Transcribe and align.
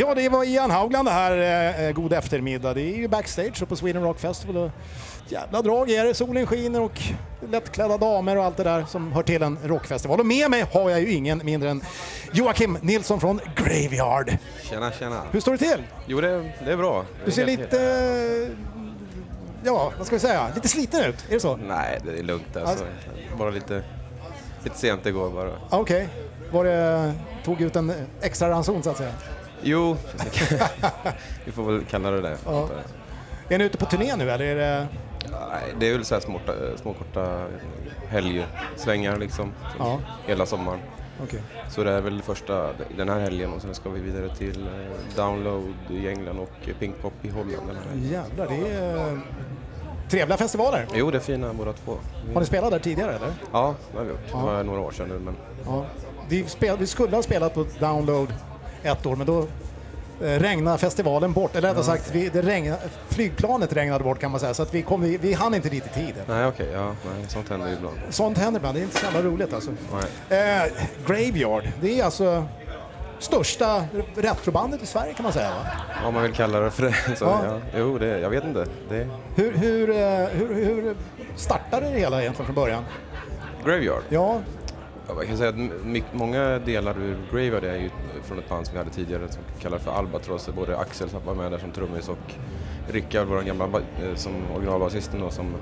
Ja, 0.00 0.14
det 0.14 0.28
var 0.28 0.44
Ian 0.44 0.70
Haugland 0.70 1.08
det 1.08 1.12
här. 1.12 1.86
Eh, 1.88 1.92
god 1.92 2.12
eftermiddag. 2.12 2.74
Det 2.74 2.80
är 2.80 2.96
ju 2.96 3.08
backstage 3.08 3.68
på 3.68 3.76
Sweden 3.76 4.02
Rock 4.02 4.18
Festival. 4.18 4.56
Och 4.56 4.70
jävla 5.28 5.62
drag 5.62 5.90
är 5.90 6.04
det. 6.04 6.14
Solen 6.14 6.46
skiner 6.46 6.80
och 6.80 7.00
lättklädda 7.50 7.98
damer 7.98 8.36
och 8.36 8.44
allt 8.44 8.56
det 8.56 8.64
där 8.64 8.84
som 8.84 9.12
hör 9.12 9.22
till 9.22 9.42
en 9.42 9.58
rockfestival. 9.64 10.20
Och 10.20 10.26
med 10.26 10.50
mig 10.50 10.64
har 10.72 10.90
jag 10.90 11.00
ju 11.00 11.12
ingen 11.12 11.40
mindre 11.44 11.70
än 11.70 11.82
Joakim 12.32 12.78
Nilsson 12.82 13.20
från 13.20 13.40
Graveyard. 13.56 14.36
Tjena, 14.62 14.92
tjena. 14.92 15.22
Hur 15.32 15.40
står 15.40 15.52
det 15.52 15.58
till? 15.58 15.82
Jo, 16.06 16.20
det, 16.20 16.52
det 16.64 16.72
är 16.72 16.76
bra. 16.76 17.04
Du 17.24 17.30
ser 17.30 17.46
lite... 17.46 18.50
Ja, 19.64 19.92
vad 19.98 20.06
ska 20.06 20.16
vi 20.16 20.20
säga? 20.20 20.46
Lite 20.54 20.68
sliten 20.68 21.04
ut. 21.04 21.24
Är 21.28 21.34
det 21.34 21.40
så? 21.40 21.56
Nej, 21.56 22.00
det 22.04 22.18
är 22.18 22.22
lugnt 22.22 22.56
alltså. 22.56 22.84
Bara 23.38 23.50
lite, 23.50 23.82
lite 24.64 24.78
sent 24.78 25.06
igår 25.06 25.30
bara. 25.30 25.52
Okej. 25.70 26.08
Var 26.52 26.64
det... 26.64 27.12
Tog 27.44 27.60
ut 27.60 27.76
en 27.76 27.92
extra 28.20 28.50
ranson 28.50 28.82
så 28.82 28.90
att 28.90 28.96
säga? 28.96 29.12
Jo, 29.62 29.96
vi 31.44 31.52
får 31.52 31.62
väl 31.72 31.84
kalla 31.84 32.10
det 32.10 32.20
det. 32.20 32.36
Ja. 32.44 32.68
Är 33.48 33.58
ni 33.58 33.64
ute 33.64 33.78
på 33.78 33.86
turné 33.86 34.16
nu 34.16 34.30
eller 34.30 34.44
är 34.44 34.56
det... 34.56 34.86
Nej, 35.30 35.74
det 35.80 35.88
är 35.88 35.92
väl 35.92 36.04
så 36.04 36.14
här 36.14 36.20
små, 36.22 36.40
små 36.76 36.92
korta 36.94 37.46
helgsvängar 38.08 39.16
liksom. 39.16 39.52
Ja. 39.78 40.00
Hela 40.26 40.46
sommaren. 40.46 40.78
Okej. 41.22 41.42
Så 41.68 41.84
det 41.84 41.90
är 41.92 42.00
väl 42.00 42.22
första 42.22 42.70
den 42.96 43.08
här 43.08 43.20
helgen 43.20 43.52
och 43.52 43.62
sen 43.62 43.74
ska 43.74 43.90
vi 43.90 44.00
vidare 44.00 44.34
till 44.34 44.62
eh, 44.62 45.16
Download 45.16 45.74
i 45.90 46.08
England 46.08 46.38
och 46.38 46.68
Pink 46.78 47.02
Pop 47.02 47.12
i 47.22 47.28
Holland. 47.28 47.70
Jävlar, 47.94 48.46
det 48.48 48.68
är 48.74 49.20
trevliga 50.10 50.38
festivaler. 50.38 50.86
Jo, 50.94 51.10
det 51.10 51.16
är 51.18 51.20
fina 51.20 51.52
båda 51.52 51.72
två. 51.72 51.96
Har 52.34 52.40
ni 52.40 52.46
spelat 52.46 52.70
där 52.70 52.78
tidigare 52.78 53.14
eller? 53.14 53.32
Ja, 53.52 53.74
det 53.92 53.98
har 53.98 54.04
vi 54.04 54.10
gjort. 54.10 54.20
Det 54.30 54.36
var 54.36 54.62
några 54.62 54.80
år 54.80 54.90
sedan 54.92 55.08
nu 55.08 55.18
men 55.18 55.36
Ja. 55.66 55.84
Vi, 56.28 56.44
spel, 56.44 56.76
vi 56.78 56.86
skulle 56.86 57.16
ha 57.16 57.22
spelat 57.22 57.54
på 57.54 57.66
Download 57.80 58.34
ett 58.86 59.06
år 59.06 59.16
men 59.16 59.26
då 59.26 59.38
eh, 60.20 60.38
regnade 60.40 60.78
festivalen 60.78 61.32
bort. 61.32 61.56
Eller 61.56 61.68
rättare 61.68 61.84
sagt, 61.84 62.10
vi, 62.12 62.28
det 62.28 62.42
regnade, 62.42 62.80
flygplanet 63.08 63.72
regnade 63.72 64.04
bort 64.04 64.18
kan 64.20 64.30
man 64.30 64.40
säga. 64.40 64.54
Så 64.54 64.62
att 64.62 64.74
vi, 64.74 64.82
kom, 64.82 65.02
vi, 65.02 65.16
vi 65.16 65.32
hann 65.32 65.54
inte 65.54 65.68
dit 65.68 65.86
i 65.86 65.88
tid. 65.88 66.14
nej 66.28 66.46
okej, 66.46 66.68
ja, 66.74 66.86
nej, 66.86 67.24
sånt 67.28 67.48
händer 67.48 67.72
ibland. 67.78 67.96
Sånt 68.10 68.38
händer 68.38 68.60
ibland, 68.60 68.76
det 68.76 68.80
är 68.80 68.84
inte 68.84 68.98
så 68.98 69.04
jävla 69.06 69.22
roligt 69.30 69.54
alltså. 69.54 69.70
Eh, 70.28 70.36
Graveyard, 71.06 71.64
det 71.80 72.00
är 72.00 72.04
alltså 72.04 72.44
största 73.18 73.84
retrobandet 74.16 74.82
i 74.82 74.86
Sverige 74.86 75.12
kan 75.14 75.22
man 75.24 75.32
säga 75.32 75.50
va? 75.50 75.66
Om 76.06 76.14
man 76.14 76.22
vill 76.22 76.32
kalla 76.32 76.60
det 76.60 76.70
för 76.70 76.82
det. 76.82 77.16
Så, 77.16 77.24
Ja. 77.24 77.40
ja. 77.44 77.58
Jo, 77.78 77.98
det, 77.98 78.18
jag 78.20 78.30
vet 78.30 78.44
inte. 78.44 78.66
Det, 78.88 79.08
Hur, 79.34 79.52
hur, 79.52 79.90
eh, 79.90 80.26
hur, 80.28 80.54
hur 80.54 80.96
startade 81.36 81.86
det 81.90 81.98
hela 81.98 82.20
egentligen 82.22 82.46
från 82.46 82.54
början? 82.54 82.84
Graveyard. 83.64 84.02
Ja, 84.08 84.40
Ja, 85.08 85.14
Jag 85.18 85.26
kan 85.28 85.36
säga 85.36 85.48
att 85.48 85.56
my- 85.84 86.02
många 86.12 86.58
delar 86.58 86.98
ur 86.98 87.16
Graveyard 87.30 87.64
är 87.64 87.76
ju 87.76 87.90
från 88.26 88.38
ett 88.38 88.48
band 88.48 88.66
som 88.66 88.72
vi 88.72 88.78
hade 88.78 88.90
tidigare 88.90 89.28
som 89.32 89.42
vi 89.56 89.62
kallar 89.62 89.78
för 89.78 89.90
Albatross. 89.90 90.48
Både 90.56 90.78
Axel 90.78 91.08
som 91.08 91.20
var 91.26 91.34
med 91.34 91.52
där 91.52 91.58
som 91.58 91.70
trummis 91.72 92.08
och 92.08 92.18
Rickard, 92.90 93.26
vår 93.26 93.42
gamla 93.42 93.64
eh, 93.64 94.14
som 94.14 94.32
originalbasisten 94.54 95.20
då, 95.20 95.30
som 95.30 95.54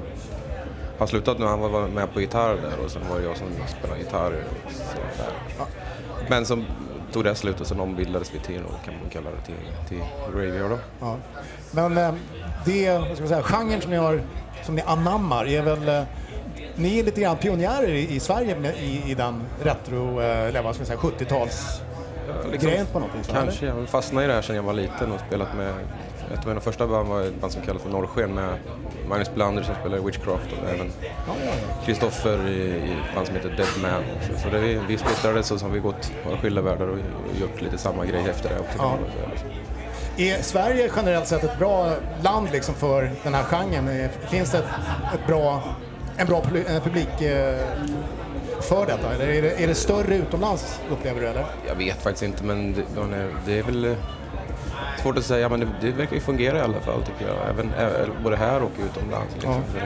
har 0.99 1.07
slutat 1.07 1.39
nu. 1.39 1.45
Han 1.47 1.61
var 1.61 1.89
med 1.89 2.13
på 2.15 2.21
gitarr 2.21 2.55
där 2.57 2.85
och 2.85 2.91
sen 2.91 3.03
var 3.11 3.19
det 3.19 3.25
jag 3.25 3.37
som 3.37 3.47
spelade 3.79 4.01
gitarr. 4.01 4.33
Och 4.67 4.73
så 4.73 4.83
där. 5.19 5.67
Men 6.29 6.47
som 6.47 6.65
tog 7.13 7.25
det 7.25 7.35
slut 7.35 7.61
och 7.61 7.67
sen 7.67 7.81
ombildades 7.81 8.35
vi 8.35 8.39
till, 8.39 8.63
kan 8.85 8.95
man 9.01 9.11
kalla 9.11 9.31
det, 9.31 9.41
till, 9.47 9.55
till 9.89 10.05
Graveyard 10.33 10.71
då. 10.71 10.79
Ja. 11.01 11.17
Men 11.71 11.99
eh, 11.99 12.15
det, 12.65 12.99
vad 12.99 13.05
ska 13.13 13.21
man 13.21 13.29
säga, 13.29 13.43
genren 13.43 13.81
som 13.81 13.91
ni, 13.91 13.97
har, 13.97 14.23
som 14.63 14.75
ni 14.75 14.83
anammar 14.83 15.47
är 15.49 15.63
väl... 15.63 15.89
eh, 15.89 16.03
Ni 16.77 16.99
är 16.99 17.05
lite 17.05 17.21
grann 17.21 17.37
pionjärer 17.37 17.89
i, 17.89 18.15
i 18.15 18.21
Sverige 18.21 18.59
med, 18.59 18.75
i, 18.79 19.11
i 19.11 19.15
den 19.15 19.43
retro, 19.63 20.21
eh, 20.21 20.49
eller 20.49 20.63
vad 20.63 20.75
ska 20.75 20.81
man 20.83 20.87
säga, 20.87 20.99
70-tals... 20.99 21.81
Liksom, 22.51 22.71
Grejen 22.71 22.87
på 22.87 22.99
va, 22.99 23.07
Kanske, 23.33 23.67
jag 23.67 23.89
fastnade 23.89 24.25
i 24.25 24.29
det 24.29 24.35
här 24.35 24.43
sedan 24.43 24.57
jag 24.57 24.63
var 24.63 24.73
liten 24.73 25.13
och 25.13 25.21
spelat 25.27 25.57
med, 25.57 25.73
ett 26.33 26.39
av 26.39 26.47
mina 26.47 26.61
första 26.61 26.87
band 26.87 27.09
var 27.09 27.23
ett 27.23 27.41
band 27.41 27.53
som 27.53 27.63
kallades 27.63 27.83
för 27.83 27.91
Norrsken 27.91 28.31
med 28.35 28.59
Magnus 29.09 29.35
Blander 29.35 29.63
som 29.63 29.75
spelar 29.81 29.99
Witchcraft 29.99 30.53
och 30.53 30.71
även. 30.75 30.93
Kristoffer 31.85 32.49
i, 32.49 32.53
i 32.53 32.93
ett 32.93 33.15
band 33.15 33.27
som 33.27 33.37
heter 33.37 33.49
Dead 33.51 33.69
Man. 33.83 34.03
Så, 34.23 34.39
så 34.41 34.49
det 34.49 34.59
vi, 34.59 34.81
vi 34.89 34.99
splittrades 34.99 35.51
och 35.51 35.61
så 35.61 35.67
har 35.67 35.73
vi 35.73 35.81
gått 35.81 36.13
våra 36.27 36.37
skilda 36.39 36.63
världar 36.63 36.87
och, 36.87 36.95
och 36.95 37.41
gjort 37.41 37.61
lite 37.61 37.79
samma 37.79 38.05
grej 38.07 38.29
efter 38.31 38.49
det. 38.49 38.57
Till 38.57 38.79
Ja. 38.79 38.99
Är 40.17 40.43
Sverige 40.43 40.91
generellt 40.97 41.27
sett 41.29 41.45
ett 41.45 41.59
bra 41.59 41.93
land 42.23 42.49
liksom 42.53 42.75
för 42.75 43.11
den 43.23 43.35
här 43.35 43.43
genren? 43.45 44.09
Finns 44.29 44.51
det 44.51 44.59
ett, 44.59 44.65
ett 45.15 45.27
bra, 45.27 45.63
en 46.17 46.27
bra 46.27 46.43
publi- 46.43 46.81
publik 46.81 47.21
eh, 47.23 47.59
för 48.65 48.87
detta? 48.87 49.15
Eller 49.15 49.29
är 49.29 49.43
det, 49.43 49.63
är 49.63 49.67
det 49.67 49.75
större 49.75 50.17
utomlands, 50.17 50.81
upplever 50.91 51.21
du? 51.21 51.27
Eller? 51.27 51.45
Jag 51.69 51.75
vet 51.75 52.03
faktiskt 52.03 52.23
inte 52.23 52.45
men 52.45 52.73
det, 52.73 52.83
det- 53.47 53.59
är 53.59 53.63
väl 53.63 53.85
eh, 53.85 53.93
svårt 55.03 55.19
att 55.19 55.25
säga 55.25 55.49
men 55.49 55.61
det, 55.61 55.67
det 55.81 55.91
verkar 55.91 56.15
ju 56.15 56.21
fungera 56.21 56.59
i 56.59 56.61
alla 56.61 56.81
fall 56.81 57.03
tycker 57.03 57.27
jag. 57.33 57.51
Även, 57.51 57.71
ä- 57.79 58.07
både 58.25 58.37
här 58.37 58.63
och 58.63 58.71
utomlands. 58.91 59.35
Liksom. 59.35 59.53
Ja. 59.79 59.85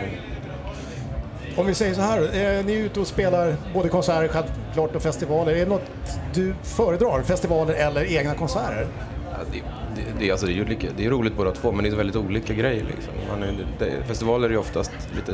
Om 1.56 1.66
vi 1.66 1.74
säger 1.74 1.94
så 1.94 2.00
här, 2.00 2.22
eh, 2.22 2.64
ni 2.64 2.72
är 2.74 2.78
ute 2.84 3.00
och 3.00 3.06
spelar 3.06 3.54
både 3.74 3.88
konserter 3.88 4.28
självklart 4.28 4.96
och 4.96 5.02
festivaler. 5.02 5.52
Är 5.52 5.56
det 5.58 5.66
något 5.70 5.90
du 6.34 6.54
föredrar? 6.62 7.22
Festivaler 7.22 7.74
eller 7.74 8.12
egna 8.16 8.34
konserter? 8.34 8.86
Ja, 9.32 9.36
det, 9.52 9.58
det, 9.96 10.02
det, 10.18 10.30
alltså 10.30 10.46
det, 10.46 10.52
är 10.52 10.54
ju 10.56 10.64
lika, 10.64 10.86
det 10.96 11.06
är 11.06 11.10
roligt 11.10 11.36
båda 11.36 11.50
två 11.50 11.72
men 11.72 11.84
det 11.84 11.90
är 11.90 11.94
väldigt 11.96 12.16
olika 12.16 12.54
grejer. 12.54 12.84
Liksom. 12.84 13.42
Är, 13.42 13.66
det, 13.78 14.04
festivaler 14.06 14.46
är 14.48 14.50
ju 14.52 14.58
oftast 14.58 14.90
lite 15.16 15.32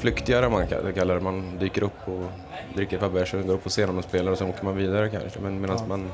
flyktigare 0.00 0.48
man 0.48 0.66
kallar 0.94 1.14
det. 1.14 1.20
Man 1.20 1.58
dyker 1.58 1.82
upp 1.82 2.08
och 2.08 2.24
dricker 2.74 2.96
ett 2.96 3.02
par 3.02 3.08
bärs 3.08 3.34
och 3.34 3.46
går 3.46 3.54
upp 3.54 3.64
på 3.64 3.68
scenen 3.68 3.98
och 3.98 4.04
spelar 4.04 4.32
och 4.32 4.38
sen 4.38 4.48
åker 4.48 4.64
man 4.64 4.76
vidare 4.76 5.08
kanske. 5.08 5.40
Men 5.40 5.60
medan 5.60 5.88
man 5.88 6.10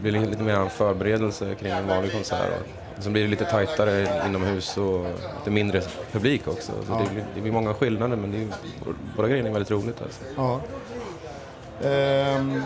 blir 0.00 0.12
lite, 0.12 0.42
mer 0.42 0.54
en 0.54 0.70
förberedelse 0.70 1.54
kring 1.54 1.72
en 1.72 1.86
vanlig 1.86 2.12
konsert. 2.12 2.50
Och 2.96 3.02
sen 3.02 3.12
blir 3.12 3.22
det 3.22 3.28
lite 3.28 3.44
tajtare 3.44 4.26
inomhus 4.26 4.76
och 4.76 5.04
lite 5.38 5.50
mindre 5.50 5.82
publik 6.12 6.48
också. 6.48 6.72
Så 6.86 6.92
det, 6.92 7.10
blir, 7.10 7.24
det 7.34 7.40
blir 7.40 7.52
många 7.52 7.74
skillnader 7.74 8.16
men 8.16 8.32
det 8.32 8.38
är, 8.38 8.46
båda 9.16 9.28
grejerna 9.28 9.48
är 9.48 9.52
väldigt 9.52 9.70
roligt. 9.70 10.02
Alltså. 10.02 10.20
Ja. 10.36 10.60
Ehm, 11.88 12.62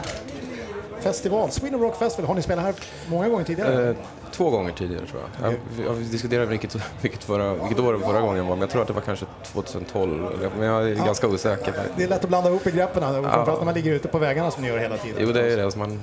festival, 1.00 1.50
Sweden 1.50 1.80
Rock 1.80 1.96
Festival, 1.96 2.28
har 2.28 2.34
ni 2.34 2.42
spelat 2.42 2.64
här 2.64 2.74
många 3.06 3.28
gånger 3.28 3.44
tidigare? 3.44 3.88
Eh, 3.88 3.96
två 4.32 4.50
gånger 4.50 4.72
tidigare 4.72 5.06
tror 5.06 5.22
jag. 5.42 5.52
Jag, 5.52 5.86
jag 5.86 5.96
diskuterade 5.96 6.46
vilket, 6.46 6.76
vilket, 7.00 7.24
förra, 7.24 7.54
vilket 7.54 7.80
år 7.80 7.98
förra 7.98 8.20
gången 8.20 8.46
var, 8.46 8.54
men 8.54 8.60
jag 8.60 8.70
tror 8.70 8.82
att 8.82 8.88
det 8.88 8.94
var 8.94 9.00
kanske 9.00 9.26
2012. 9.52 10.26
eller- 10.26 10.50
Men 10.58 10.68
jag 10.68 10.90
är 10.90 10.94
ganska 10.94 11.28
osäker. 11.28 11.74
Det 11.96 12.04
är 12.04 12.08
lätt 12.08 12.22
att 12.24 12.28
blanda 12.28 12.50
ihop 12.50 12.64
begreppen, 12.64 13.02
framförallt 13.02 13.58
när 13.60 13.64
man 13.64 13.74
ligger 13.74 13.92
ute 13.92 14.08
på 14.08 14.18
vägarna 14.18 14.50
som 14.50 14.62
ni 14.62 14.68
gör 14.68 14.78
hela 14.78 14.96
tiden. 14.96 15.16
Jo, 15.26 15.32
det 15.32 15.52
är 15.52 15.56
det. 15.56 15.64
Alltså 15.64 15.78
man, 15.78 16.00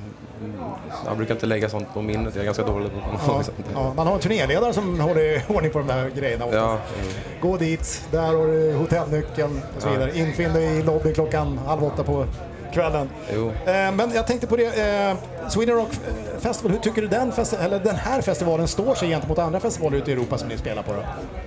jag 1.06 1.18
brukar 1.18 1.34
inte 1.34 1.45
lägga 1.45 1.69
sånt 1.69 1.94
på 1.94 2.01
minnet. 2.01 2.35
Jag 2.35 2.41
är 2.41 2.45
ganska 2.45 2.63
dålig 2.63 2.91
på 3.25 3.29
sånt. 3.44 3.51
Ja, 3.73 3.94
man 3.95 4.07
har 4.07 4.13
en 4.13 4.19
turnéledare 4.19 4.73
som 4.73 5.00
håller 5.00 5.41
ordning 5.47 5.72
på 5.72 5.79
de 5.79 5.88
där 5.88 6.09
grejerna. 6.09 6.45
Ja, 6.51 6.78
Gå 7.41 7.57
dit, 7.57 8.07
där 8.12 8.22
har 8.35 8.47
du 8.47 8.73
hotellnyckeln 8.73 9.62
och 9.75 9.81
så 9.81 9.88
Ja. 9.88 9.91
vidare. 9.91 10.18
Infinn 10.19 10.53
dig 10.53 10.78
i 10.78 10.84
lobbyn 10.84 11.13
klockan 11.13 11.57
halv 11.57 11.84
åtta 11.84 12.03
på 12.03 12.25
kvällen. 12.74 13.09
jo. 13.34 13.47
Eh, 13.50 13.91
men 13.91 14.12
jag 14.13 14.28
tänkte 14.28 14.47
på 14.47 14.56
det, 14.56 14.66
eh, 14.66 15.50
Sweden 15.50 15.75
Rock 15.75 15.90
Festival, 16.40 16.72
hur 16.72 16.80
tycker 16.80 17.02
du 17.02 17.07
den, 17.07 17.31
eller 17.59 17.80
den 17.80 17.96
här 17.96 18.22
festivalen 18.22 18.68
står 18.68 18.96
sig 18.96 19.09
gentemot 19.09 19.40
andra 19.40 19.59
festivaler 19.59 19.97
ute 19.97 20.12
i 20.12 20.13
Europa 20.13 20.38
som 20.38 20.47
ni 20.47 20.57
spelar 20.57 20.84
på? 20.84 20.91
Då? 20.94 21.00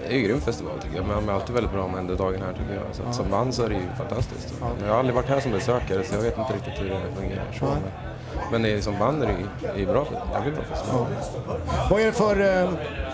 Det 0.08 0.14
är 0.14 0.18
ju 0.18 0.22
en 0.22 0.28
grym 0.28 0.40
festival 0.40 0.78
tycker 0.82 0.96
jag, 0.96 1.06
men 1.06 1.16
de 1.16 1.28
är 1.28 1.32
alltid 1.32 1.54
väldigt 1.54 1.72
bra 1.72 1.88
med 1.88 2.16
dagen 2.16 2.42
här 2.46 2.52
tycker 2.52 2.74
jag. 2.74 2.82
Så 2.92 3.02
att 3.02 3.14
som 3.14 3.30
band 3.30 3.54
så 3.54 3.62
är 3.62 3.68
det 3.68 3.74
ju 3.74 3.88
fantastiskt. 3.98 4.54
Men 4.60 4.86
jag 4.86 4.92
har 4.92 4.98
aldrig 4.98 5.14
varit 5.14 5.28
här 5.28 5.40
som 5.40 5.52
besökare 5.52 6.04
så 6.04 6.14
jag 6.14 6.22
vet 6.22 6.38
inte 6.38 6.52
riktigt 6.52 6.80
hur 6.80 6.88
det 6.88 7.20
fungerar. 7.20 7.44
Så, 7.58 7.64
men, 7.64 7.82
men 8.50 8.62
det 8.62 8.72
är, 8.72 8.80
som 8.80 8.98
band 8.98 9.22
är 9.22 9.26
det 9.26 9.80
ju 9.80 9.86
bra, 9.86 10.06
jävligt 10.32 10.54
bra 10.54 10.64
festival. 10.64 11.06
Vad 11.90 12.00
är 12.00 12.06
det 12.06 12.12
för, 12.12 12.62
eh, 12.62 12.68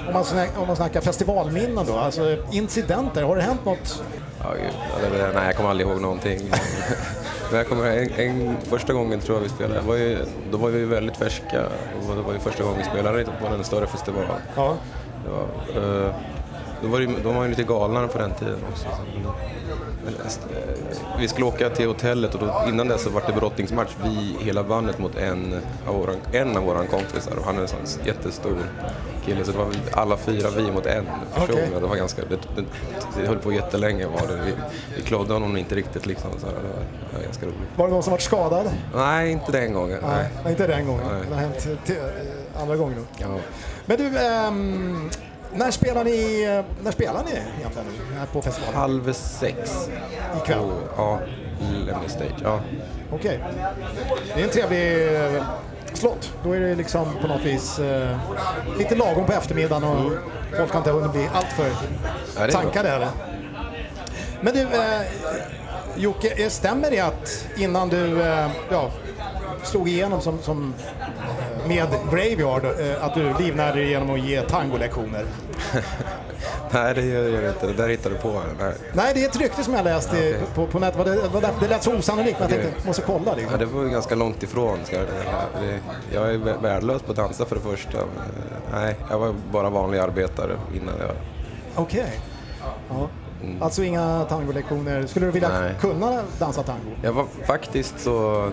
om, 0.06 0.12
man 0.12 0.24
snackar, 0.24 0.60
om 0.60 0.66
man 0.66 0.76
snackar 0.76 1.00
festivalminnen 1.00 1.86
då, 1.86 1.96
alltså 1.96 2.36
incidenter, 2.50 3.22
har 3.22 3.36
det 3.36 3.42
hänt 3.42 3.64
något? 3.64 4.02
Ja, 4.42 4.52
gud. 4.54 4.72
Ja, 5.20 5.28
nej, 5.34 5.46
jag 5.46 5.56
kommer 5.56 5.70
aldrig 5.70 5.88
ihåg 5.88 6.00
någonting. 6.00 6.40
Men 7.50 7.58
jag 7.58 7.68
kommer 7.68 7.86
en, 7.86 8.10
en, 8.12 8.56
första 8.60 8.92
gången 8.92 9.20
tror 9.20 9.36
jag 9.36 9.42
vi 9.42 9.48
spelade, 9.48 9.80
var 9.80 9.96
ju, 9.96 10.18
då 10.50 10.58
var 10.58 10.70
vi 10.70 10.84
väldigt 10.84 11.16
färska. 11.16 11.66
Och 12.08 12.16
det 12.16 12.22
var 12.22 12.32
ju 12.32 12.38
första 12.38 12.62
gången 12.62 12.78
vi 12.78 12.84
spelade 12.84 13.24
på 13.24 13.46
en 13.46 13.64
större 13.64 13.86
festival. 13.86 14.24
Ja. 14.56 14.76
Det 15.24 15.30
var, 15.30 16.06
eh, 16.06 16.14
då, 16.82 16.88
var 16.88 17.00
det, 17.00 17.08
då 17.22 17.32
var 17.32 17.44
ju 17.44 17.50
lite 17.50 17.62
galnare 17.62 18.08
på 18.08 18.18
den 18.18 18.30
tiden 18.34 18.58
också. 18.72 18.86
Men, 20.04 20.14
eh, 20.14 21.18
vi 21.18 21.28
skulle 21.28 21.46
åka 21.46 21.70
till 21.70 21.86
hotellet 21.86 22.34
och 22.34 22.40
då, 22.40 22.64
innan 22.68 22.88
dess 22.88 23.02
så 23.02 23.10
var 23.10 23.22
det 23.26 23.32
brottningsmatch, 23.32 23.90
vi 24.04 24.36
hela 24.44 24.62
bandet 24.64 24.98
mot 24.98 25.16
en 25.16 25.54
av 25.86 25.94
våra, 25.94 26.12
en 26.32 26.56
av 26.56 26.62
våra 26.62 26.86
kompisar 26.86 27.36
och 27.38 27.44
han 27.44 27.56
är 27.56 27.60
en 27.62 27.68
sån 27.68 27.78
jättestor 28.04 28.56
kille 29.24 29.44
så 29.44 29.52
det 29.52 29.58
var 29.58 29.66
alla 29.92 30.16
fyra 30.16 30.48
vi 30.56 30.72
mot 30.72 30.86
en 30.86 31.04
person. 31.34 31.74
Och 31.74 31.80
Det 31.80 31.86
var 31.86 31.96
ganska, 31.96 32.22
det, 32.22 32.36
det, 32.56 32.64
det 33.20 33.26
höll 33.26 33.38
på 33.38 33.52
jättelänge 33.52 34.06
var 34.06 34.26
det. 34.28 34.42
Vi, 34.44 34.52
vi 34.96 35.02
klådde 35.02 35.32
honom 35.32 35.56
inte 35.56 35.74
riktigt 35.74 36.06
liksom. 36.06 36.30
Så 36.38 36.46
det, 36.46 36.52
var, 36.52 36.62
det 37.10 37.16
var 37.16 37.24
ganska 37.24 37.46
roligt. 37.46 37.58
Var 37.76 37.86
det 37.86 37.92
någon 37.92 38.02
som 38.02 38.10
varit 38.10 38.22
skadad? 38.22 38.70
Nej, 38.94 39.32
inte 39.32 39.52
den 39.52 39.72
gången. 39.72 39.98
Nej, 40.02 40.28
Nej. 40.42 40.52
inte 40.52 40.66
den 40.66 40.86
gången. 40.86 41.02
Nej. 41.12 41.22
Det 41.28 41.34
har 41.34 41.40
hänt 41.42 41.84
till, 41.84 41.96
eh, 41.96 42.62
andra 42.62 42.76
gånger. 42.76 42.96
Då. 42.96 43.02
Ja. 43.18 43.26
Men 43.86 43.96
du, 43.96 44.18
ehm, 44.18 45.10
när 45.54 45.70
spelar 45.70 46.04
ni, 46.04 46.42
eh, 46.42 46.84
när 46.84 46.92
spelar 46.92 47.24
ni 47.24 47.30
egentligen 47.30 47.88
här 48.18 48.26
på 48.26 48.42
festivalen? 48.42 48.80
Halv 48.80 49.12
sex. 49.12 49.88
Ikväll? 50.42 50.70
Ja, 50.96 51.18
Lemmy 51.86 52.08
Stage. 52.08 52.42
Ja. 52.42 52.60
Okej. 53.12 53.40
Det 54.34 54.40
är 54.40 54.44
en 54.44 54.50
trevlig, 54.50 55.08
slott. 55.92 56.32
Då 56.44 56.52
är 56.52 56.60
det 56.60 56.74
liksom 56.74 57.06
på 57.20 57.26
något 57.26 57.44
vis 57.44 57.78
eh, 57.78 58.16
lite 58.78 58.94
lagom 58.94 59.26
på 59.26 59.32
eftermiddagen 59.32 59.84
och 59.84 60.12
folk 60.56 60.72
har 60.72 60.78
inte 60.78 60.90
hunnit 60.90 61.12
bli 61.12 61.28
alltför 61.34 61.70
Ja, 62.38 62.50
tankade 62.50 62.88
heller. 62.88 63.08
Men 64.40 64.54
du, 64.54 64.60
eh, 64.60 65.00
Jocke, 65.96 66.44
eh, 66.44 66.48
stämmer 66.48 66.90
det 66.90 67.00
att 67.00 67.46
innan 67.56 67.88
du 67.88 68.22
eh, 68.22 68.50
ja, 68.70 68.90
slog 69.62 69.88
igenom 69.88 70.20
som, 70.20 70.38
som 70.42 70.74
eh, 70.80 71.17
med 71.68 71.88
Graveyard, 72.10 72.64
eh, 72.64 73.04
att 73.04 73.14
du 73.14 73.34
livnärde 73.38 73.78
dig 73.80 73.88
genom 73.90 74.10
att 74.10 74.20
ge 74.20 74.42
tangolektioner? 74.42 75.24
Nej, 76.70 76.94
det 76.94 77.02
gör 77.02 77.28
jag 77.42 77.52
inte. 77.52 77.66
Det 77.66 77.72
där 77.72 77.88
hittar 77.88 78.10
du 78.10 78.16
på. 78.16 78.42
Nej. 78.60 78.72
Nej, 78.92 79.14
det 79.14 79.24
är 79.24 79.28
ett 79.28 79.36
rykte 79.36 79.64
som 79.64 79.74
jag 79.74 79.84
läste 79.84 80.16
Okej. 80.16 80.36
på, 80.54 80.66
på 80.66 80.78
nätet. 80.78 81.04
Det, 81.04 81.40
det, 81.40 81.50
det 81.60 81.68
lät 81.68 81.82
så 81.82 81.94
osannolikt, 81.96 82.40
men 82.40 82.50
jag 82.50 82.60
tänkte, 82.62 82.86
måste 82.86 83.02
kolla. 83.02 83.24
Ja, 83.26 83.34
Liksom. 83.36 83.58
det 83.58 83.64
var 83.66 83.82
ju 83.82 83.88
ganska 83.90 84.14
långt 84.14 84.42
ifrån. 84.42 84.78
Ska 84.84 84.96
jag, 84.96 85.06
jag 86.12 86.30
är 86.34 86.38
vä- 86.38 86.62
värdelös 86.62 87.02
på 87.02 87.10
att 87.10 87.16
dansa 87.16 87.44
för 87.44 87.54
det 87.56 87.62
första. 87.62 87.98
Nej, 88.72 88.96
jag 89.10 89.18
var 89.18 89.34
bara 89.52 89.70
vanlig 89.70 89.98
arbetare 89.98 90.56
innan 90.74 90.94
jag... 91.00 91.10
Okej. 91.74 92.20
Ja. 92.90 93.08
Alltså 93.60 93.82
inga 93.82 94.24
tangolektioner. 94.28 95.06
Skulle 95.06 95.26
du 95.26 95.32
vilja 95.32 95.48
Nej. 95.60 95.74
kunna 95.80 96.22
dansa 96.38 96.62
tango? 96.62 96.90
Jag 97.02 97.12
var 97.12 97.26
faktiskt 97.46 98.00
så... 98.00 98.48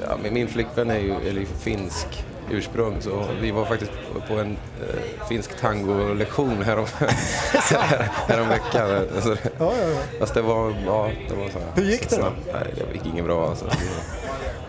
Ja, 0.00 0.30
min 0.30 0.48
flickvän 0.48 0.90
är 0.90 0.98
ju 0.98 1.14
eller 1.28 1.44
finsk 1.44 2.24
ursprung 2.50 2.96
så 3.00 3.24
vi 3.40 3.50
var 3.50 3.64
faktiskt 3.64 3.92
på 4.28 4.34
en 4.34 4.50
eh, 4.80 5.26
finsk 5.28 5.60
tangolektion 5.60 6.62
härom, 6.62 6.86
häromveckan. 8.28 8.90
Alltså, 9.14 9.36
Ja, 9.58 9.72
ja, 9.80 9.88
ja. 9.88 9.98
Fast 10.20 10.34
det 10.34 10.42
var, 10.42 10.74
ja, 10.86 11.10
det 11.28 11.34
var 11.34 11.48
så 11.48 11.58
här. 11.58 11.68
Hur 11.74 11.82
gick 11.90 12.10
det 12.10 12.16
då? 12.16 12.32
Nej, 12.52 12.74
det 12.74 12.94
gick 12.94 13.06
inget 13.06 13.24
bra 13.24 13.48
alltså. 13.48 13.64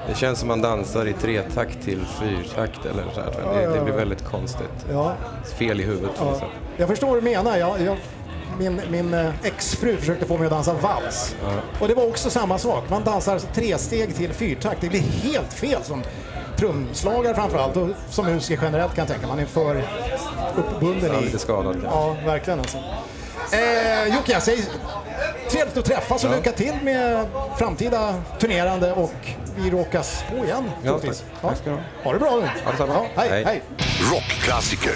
Det, 0.08 0.16
känns 0.16 0.40
som 0.40 0.48
man 0.48 0.62
dansar 0.62 1.06
i 1.06 1.14
tretakt 1.14 1.82
till 1.84 2.06
fyrtakt 2.06 2.86
eller 2.86 3.04
så 3.14 3.22
här. 3.22 3.62
Det, 3.62 3.74
det 3.74 3.84
blir 3.84 3.94
väldigt 3.94 4.26
konstigt. 4.26 4.86
Fel 5.46 5.80
i 5.80 5.84
huvudet 5.84 6.10
liksom. 6.10 6.50
Jag 6.78 6.88
förstår 6.90 7.08
vad 7.08 7.18
du 7.18 7.22
menar. 7.22 7.58
Jag, 7.58 7.82
jag, 7.82 7.98
min 8.60 8.82
min 8.90 9.14
eh, 9.14 9.30
exfru 9.44 9.98
försökte 9.98 10.26
få 10.26 10.38
mig 10.38 10.46
att 10.46 10.52
dansa 10.52 10.74
vals. 10.74 11.36
Och 11.80 11.88
det 11.88 11.94
var 11.94 12.08
också 12.08 12.30
samma 12.30 12.58
sak. 12.58 12.84
Man 12.90 13.04
dansar 13.04 13.40
tre 13.54 13.78
steg 13.78 14.16
till 14.16 14.34
fyrtakt. 14.34 14.82
Det 14.82 14.90
blir 14.90 15.00
helt 15.02 15.54
fel 15.54 15.84
som 15.84 16.04
trumslagare 16.58 17.36
framförallt 17.36 17.78
och 17.78 17.88
som 18.10 18.26
musiker 18.26 18.64
generellt 18.64 18.96
kan 18.96 19.02
jag 19.02 19.08
tänka. 19.14 19.28
Man 19.28 19.40
är 19.40 19.46
för 19.46 19.84
uppbunden 20.58 21.12
Ja, 21.14 21.20
i... 21.22 21.26
lite 21.26 21.40
skadad. 21.40 21.82
Ja, 21.84 22.16
verkligen 22.26 22.60
alltså. 22.60 22.78
Eh, 23.52 24.16
Jocke, 24.16 24.32
jag 24.32 24.44
säger 24.44 24.66
trevligt 25.52 25.78
att 25.78 25.86
träffas 25.86 26.24
och 26.24 26.32
Ja. 26.32 26.36
lycka 26.36 26.52
till 26.52 26.74
med 26.84 27.26
framtida 27.58 28.16
turnerande 28.40 28.94
och 28.94 29.14
vi 29.56 29.70
råkas 29.70 30.24
på 30.30 30.46
igen. 30.46 30.72
Ja, 30.84 31.00
tack. 31.00 31.16
Tack 31.42 31.58
ska 31.58 31.70
du 31.70 31.76
ha. 31.76 31.82
Ha 32.04 32.14
det 32.14 32.20
bra 32.20 32.32
nu. 32.36 32.48
Ha 32.66 32.72
detsamma. 32.72 32.94
Ja, 32.94 33.06
hej, 33.16 33.30
Hej. 33.30 33.44
hej. 33.46 33.62
Rockklassiker. 34.12 34.96